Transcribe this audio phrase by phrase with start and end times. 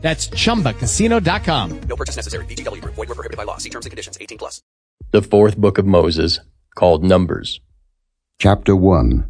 [0.00, 1.80] That's chumbacasino.com.
[1.80, 2.46] No purchase necessary.
[2.46, 2.94] VGW Group.
[2.94, 3.58] Void were prohibited by law.
[3.58, 4.16] See terms and conditions.
[4.20, 4.62] 18 plus.
[5.10, 6.40] The fourth book of Moses,
[6.74, 7.60] called Numbers.
[8.38, 9.28] Chapter 1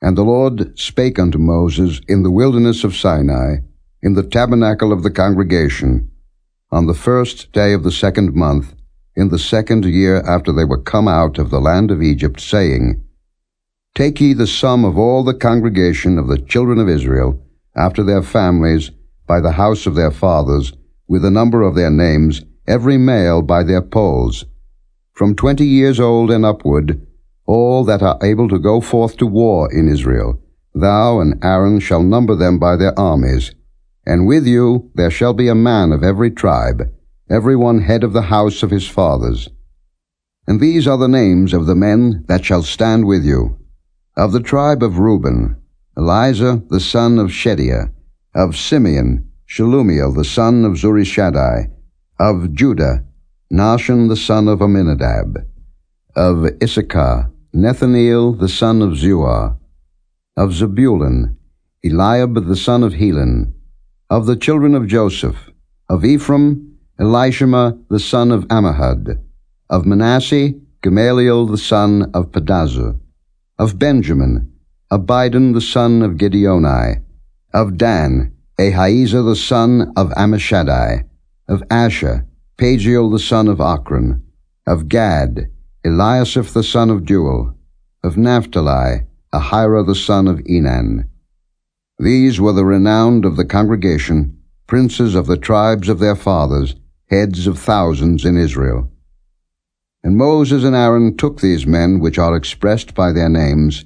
[0.00, 3.58] And the Lord spake unto Moses in the wilderness of Sinai,
[4.02, 6.10] in the tabernacle of the congregation,
[6.72, 8.74] on the first day of the second month,
[9.14, 13.04] in the second year after they were come out of the land of Egypt, saying,
[13.94, 17.40] Take ye the sum of all the congregation of the children of Israel,
[17.76, 18.90] after their families,
[19.32, 20.74] by the house of their fathers,
[21.08, 24.44] with the number of their names, every male by their polls,
[25.14, 27.00] from twenty years old and upward,
[27.46, 30.38] all that are able to go forth to war in Israel.
[30.74, 33.54] Thou and Aaron shall number them by their armies.
[34.04, 36.82] And with you there shall be a man of every tribe,
[37.30, 39.48] every one head of the house of his fathers.
[40.46, 43.56] And these are the names of the men that shall stand with you.
[44.14, 45.56] Of the tribe of Reuben,
[45.96, 47.92] Elizur the son of Shedeur,
[48.34, 51.70] of Simeon, Shelumiel the son of Zurishaddai,
[52.18, 53.04] of Judah,
[53.52, 55.46] Nahshon the son of Amminadab,
[56.16, 59.58] of Issachar, Nethaneel the son of Zuar,
[60.36, 61.36] of Zebulun,
[61.84, 63.54] Eliab the son of Helon,
[64.08, 65.50] of the children of Joseph,
[65.90, 69.22] of Ephraim, Elishama the son of Ammihud,
[69.68, 72.98] of Manasseh, Gamaliel the son of Pedahzur,
[73.58, 74.50] of Benjamin,
[74.90, 77.02] Abidan the son of Gideoni,
[77.54, 81.04] of Dan, Ahiezer the son of Ammishaddai,
[81.48, 82.26] of Asher,
[82.56, 84.22] Pagiel the son of Ocran,
[84.66, 85.50] of Gad,
[85.84, 87.54] Eliasaph the son of Deuel,
[88.02, 89.02] of Naphtali,
[89.32, 91.08] Ahira the son of Enan.
[91.98, 96.74] These were the renowned of the congregation, princes of the tribes of their fathers,
[97.10, 98.90] heads of thousands in Israel.
[100.02, 103.84] And Moses and Aaron took these men which are expressed by their names,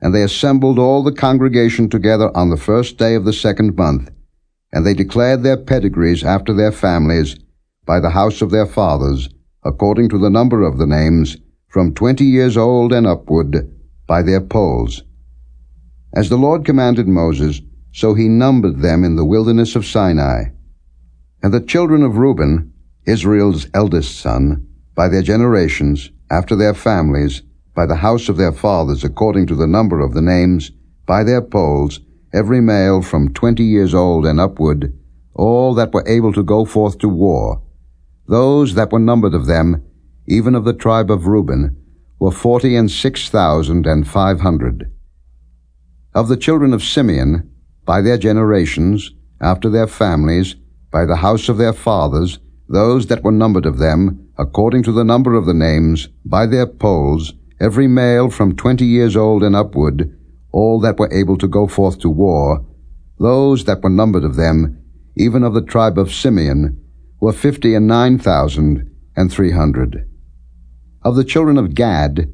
[0.00, 4.10] and they assembled all the congregation together on the first day of the second month,
[4.72, 7.36] and they declared their pedigrees after their families
[7.86, 9.28] by the house of their fathers,
[9.64, 11.36] according to the number of the names,
[11.68, 13.72] from twenty years old and upward,
[14.06, 15.02] by their polls.
[16.14, 17.60] As the Lord commanded Moses,
[17.92, 20.44] so he numbered them in the wilderness of Sinai.
[21.42, 22.72] And the children of Reuben,
[23.06, 27.42] Israel's eldest son, by their generations, after their families,
[27.76, 30.72] by the house of their fathers according to the number of the names,
[31.04, 32.00] by their polls,
[32.32, 34.98] every male from twenty years old and upward,
[35.34, 37.62] all that were able to go forth to war.
[38.26, 39.84] Those that were numbered of them,
[40.26, 41.76] even of the tribe of Reuben,
[42.18, 44.90] were forty and six thousand and five hundred.
[46.14, 47.50] Of the children of Simeon,
[47.84, 50.56] by their generations, after their families,
[50.90, 52.38] by the house of their fathers,
[52.68, 56.66] those that were numbered of them, according to the number of the names, by their
[56.66, 60.16] polls, every male from twenty years old and upward,
[60.52, 62.64] all that were able to go forth to war,
[63.18, 64.82] those that were numbered of them,
[65.16, 66.82] even of the tribe of Simeon,
[67.20, 70.08] were fifty and nine thousand and three hundred.
[71.02, 72.32] Of the children of Gad,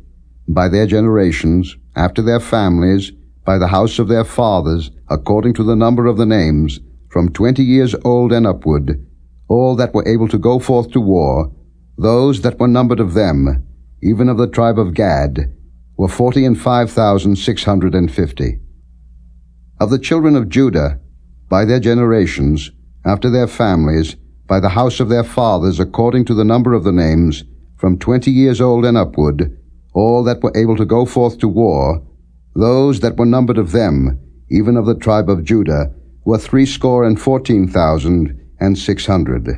[0.48, 3.12] by their generations, after their families,
[3.44, 7.62] by the house of their fathers, according to the number of the names, from twenty
[7.62, 9.06] years old and upward,
[9.48, 11.52] all that were able to go forth to war,
[11.98, 13.66] those that were numbered of them,
[14.02, 15.54] even of the tribe of Gad,
[15.96, 18.60] were forty and five thousand six hundred and fifty.
[19.80, 21.00] Of the children of Judah,
[21.48, 22.70] by their generations,
[23.04, 24.16] after their families,
[24.46, 27.44] by the house of their fathers, according to the number of the names,
[27.76, 29.56] from twenty years old and upward,
[29.94, 32.02] all that were able to go forth to war,
[32.54, 34.18] those that were numbered of them,
[34.50, 35.92] even of the tribe of Judah,
[36.24, 39.48] were threescore and fourteen thousand and six hundred.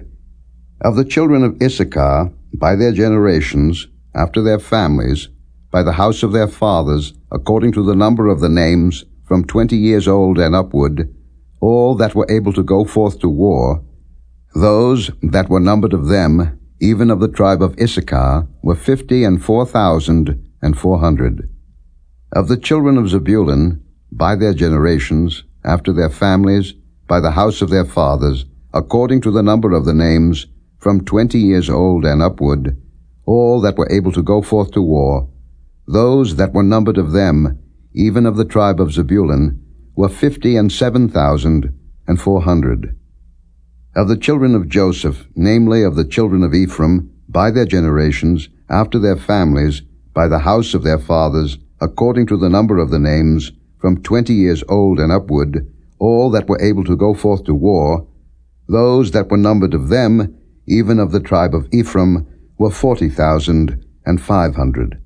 [0.80, 5.28] Of the children of Issachar, by their generations, after their families,
[5.70, 9.76] by the house of their fathers, according to the number of the names, from twenty
[9.76, 11.12] years old and upward,
[11.60, 13.82] all that were able to go forth to war,
[14.54, 19.42] those that were numbered of them, even of the tribe of Issachar, were fifty and
[19.42, 21.48] four thousand and four hundred.
[22.32, 23.82] Of the children of Zebulun,
[24.12, 26.74] by their generations, after their families,
[27.08, 30.46] by the house of their fathers, according to the number of the names,
[30.78, 32.80] from twenty years old and upward,
[33.26, 35.28] all that were able to go forth to war,
[35.86, 37.58] those that were numbered of them,
[37.92, 39.60] even of the tribe of Zebulun,
[39.94, 41.72] were fifty and seven thousand
[42.06, 42.98] and four hundred.
[43.94, 48.98] Of the children of Joseph, namely of the children of Ephraim, by their generations, after
[48.98, 49.82] their families,
[50.12, 54.34] by the house of their fathers, according to the number of the names, from twenty
[54.34, 58.06] years old and upward, all that were able to go forth to war,
[58.68, 60.36] those that were numbered of them,
[60.66, 62.26] even of the tribe of Ephraim,
[62.58, 65.00] were forty thousand and five hundred.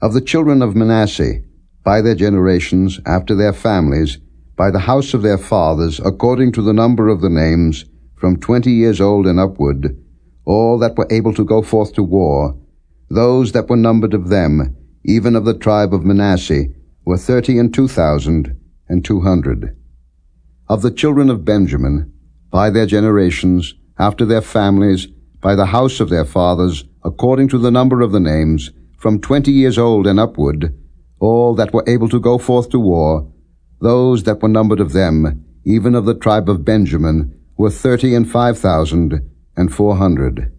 [0.00, 1.42] Of the children of Manasseh,
[1.84, 4.18] by their generations, after their families,
[4.56, 7.84] by the house of their fathers, according to the number of the names,
[8.16, 9.96] from twenty years old and upward,
[10.44, 12.58] all that were able to go forth to war,
[13.08, 16.66] those that were numbered of them, even of the tribe of Manasseh,
[17.04, 18.58] were thirty and two thousand
[18.88, 19.76] and two hundred.
[20.68, 22.12] Of the children of Benjamin,
[22.50, 25.08] by their generations, after their families,
[25.42, 29.50] by the house of their fathers, according to the number of the names, from twenty
[29.50, 30.72] years old and upward,
[31.18, 33.30] all that were able to go forth to war,
[33.80, 38.30] those that were numbered of them, even of the tribe of Benjamin, were thirty and
[38.30, 39.20] five thousand
[39.56, 40.52] and four hundred.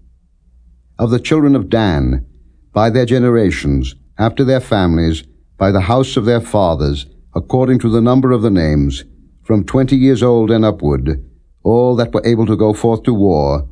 [1.00, 2.26] Of the children of Dan,
[2.74, 5.24] by their generations, after their families,
[5.58, 9.06] by the house of their fathers, according to the number of the names,
[9.44, 11.24] from twenty years old and upward,
[11.64, 13.70] all that were able to go forth to war,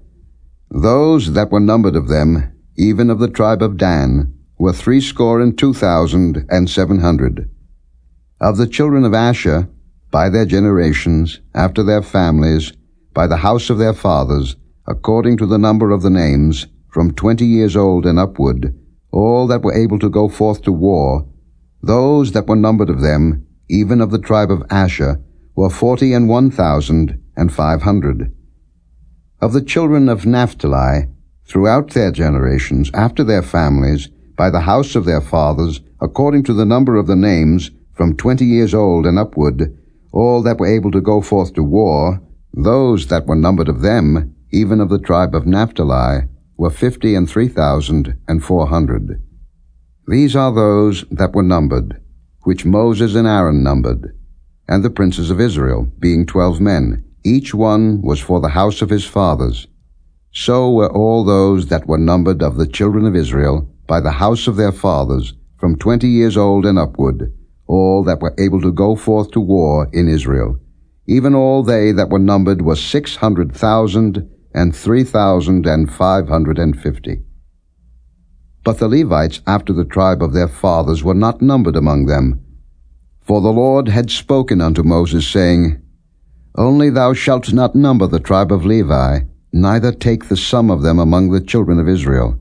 [0.72, 5.58] those that were numbered of them, even of the tribe of Dan, were threescore and
[5.58, 7.50] two thousand and seven hundred.
[8.40, 9.68] Of the children of Asher,
[10.12, 12.72] by their generations, after their families,
[13.14, 14.56] by the house of their fathers,
[14.88, 18.74] according to the number of the names, from twenty years old and upward,
[19.12, 21.28] all that were able to go forth to war,
[21.84, 25.20] those that were numbered of them, even of the tribe of Asher,
[25.54, 28.34] were forty and one thousand and five hundred.
[29.42, 31.08] Of the children of Naphtali,
[31.48, 34.08] throughout their generations, after their families,
[34.38, 38.46] by the house of their fathers, according to the number of the names, from twenty
[38.46, 39.76] years old and upward,
[40.14, 42.22] all that were able to go forth to war,
[42.54, 47.28] those that were numbered of them, even of the tribe of Naphtali, were fifty and
[47.28, 49.24] three thousand and four hundred.
[50.08, 52.00] These are those that were numbered,
[52.44, 54.16] which Moses and Aaron numbered,
[54.68, 58.90] and the princes of Israel, being twelve men, each one was for the house of
[58.90, 59.68] his fathers.
[60.32, 64.48] So were all those that were numbered of the children of Israel, by the house
[64.48, 67.34] of their fathers, from twenty years old and upward,
[67.68, 70.58] all that were able to go forth to war in Israel.
[71.08, 76.28] Even all they that were numbered were six hundred thousand and three thousand and five
[76.30, 77.22] hundred and fifty.
[78.64, 82.46] But the Levites after the tribe of their fathers were not numbered among them.
[83.22, 85.81] For the Lord had spoken unto Moses, saying,
[86.56, 89.22] Only thou shalt not number the tribe of Levi,
[89.54, 92.40] neither take the sum of them among the children of Israel.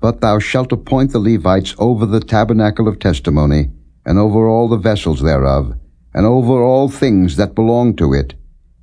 [0.00, 3.70] But thou shalt appoint the Levites over the tabernacle of testimony,
[4.06, 5.74] and over all the vessels thereof,
[6.14, 8.34] and over all things that belong to it.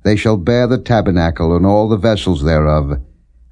[0.04, 3.00] They shall bear the tabernacle and all the vessels thereof,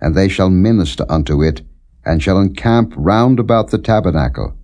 [0.01, 1.63] and they shall minister unto it,
[2.05, 4.55] and shall encamp round about the tabernacle.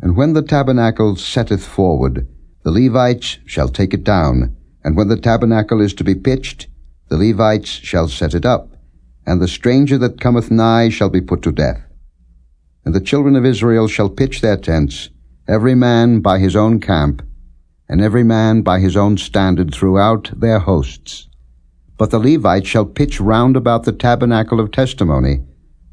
[0.00, 2.26] And when the tabernacle setteth forward,
[2.64, 6.68] the Levites shall take it down, and when the tabernacle is to be pitched,
[7.08, 8.76] the Levites shall set it up,
[9.26, 11.82] and the stranger that cometh nigh shall be put to death.
[12.84, 15.08] And the children of Israel shall pitch their tents,
[15.48, 17.22] every man by his own camp,
[17.88, 21.28] and every man by his own standard throughout their hosts.
[21.96, 25.44] But the Levites shall pitch round about the tabernacle of testimony,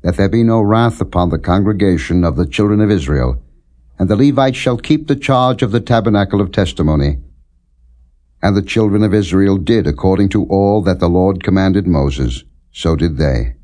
[0.01, 3.41] that there be no wrath upon the congregation of the children of Israel.
[3.99, 7.19] And the Levites shall keep the charge of the tabernacle of testimony.
[8.43, 12.95] And the children of Israel did according to all that the Lord commanded Moses, so
[12.95, 13.55] did they.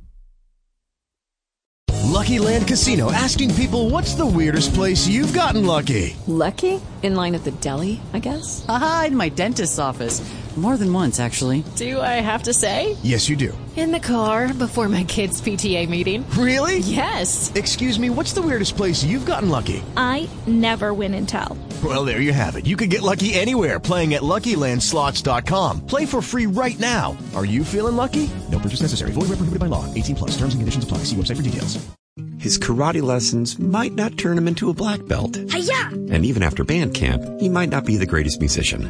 [2.18, 6.16] Lucky Land Casino asking people what's the weirdest place you've gotten lucky?
[6.26, 6.82] Lucky?
[7.04, 8.66] In line at the deli, I guess?
[8.68, 10.22] Aha, in my dentist's office.
[10.58, 11.64] More than once, actually.
[11.76, 12.98] Do I have to say?
[13.04, 13.56] Yes, you do.
[13.76, 16.28] In the car before my kids' PTA meeting.
[16.32, 16.80] Really?
[16.80, 17.52] Yes.
[17.54, 19.84] Excuse me, what's the weirdest place you've gotten lucky?
[19.96, 21.56] I never win and tell.
[21.84, 22.66] Well, there you have it.
[22.66, 25.86] You can get lucky anywhere playing at LuckyLandSlots.com.
[25.86, 27.16] Play for free right now.
[27.36, 28.28] Are you feeling lucky?
[28.52, 29.12] No purchase necessary.
[29.12, 29.86] Void where prohibited by law.
[29.94, 30.32] 18 plus.
[30.32, 31.00] Terms and conditions apply.
[31.00, 31.78] See website for details.
[32.40, 35.38] His karate lessons might not turn him into a black belt.
[35.52, 35.90] Hi-ya!
[36.12, 38.90] And even after band camp, he might not be the greatest musician.